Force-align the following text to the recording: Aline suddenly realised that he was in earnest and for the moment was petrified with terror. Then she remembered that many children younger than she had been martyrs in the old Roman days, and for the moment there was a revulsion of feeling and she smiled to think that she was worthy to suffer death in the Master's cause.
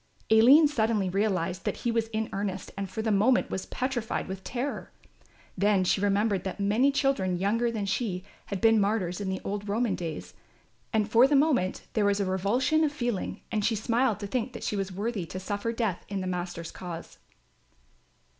Aline 0.31 0.67
suddenly 0.67 1.09
realised 1.11 1.63
that 1.63 1.77
he 1.85 1.91
was 1.91 2.07
in 2.07 2.27
earnest 2.33 2.71
and 2.75 2.89
for 2.89 3.03
the 3.03 3.11
moment 3.11 3.51
was 3.51 3.67
petrified 3.67 4.27
with 4.27 4.43
terror. 4.43 4.91
Then 5.55 5.83
she 5.83 6.01
remembered 6.01 6.43
that 6.43 6.59
many 6.59 6.91
children 6.91 7.37
younger 7.37 7.69
than 7.69 7.85
she 7.85 8.23
had 8.47 8.61
been 8.61 8.81
martyrs 8.81 9.21
in 9.21 9.29
the 9.29 9.39
old 9.43 9.69
Roman 9.69 9.93
days, 9.93 10.33
and 10.91 11.07
for 11.07 11.27
the 11.27 11.35
moment 11.35 11.83
there 11.93 12.05
was 12.05 12.19
a 12.19 12.25
revulsion 12.25 12.83
of 12.83 12.91
feeling 12.91 13.41
and 13.51 13.63
she 13.63 13.75
smiled 13.75 14.19
to 14.21 14.25
think 14.25 14.53
that 14.53 14.63
she 14.63 14.75
was 14.75 14.91
worthy 14.91 15.27
to 15.27 15.39
suffer 15.39 15.71
death 15.71 16.03
in 16.09 16.19
the 16.19 16.25
Master's 16.25 16.71
cause. 16.71 17.19